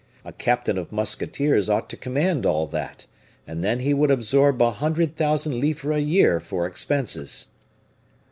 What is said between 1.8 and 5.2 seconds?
to command all that, and then he would absorb a hundred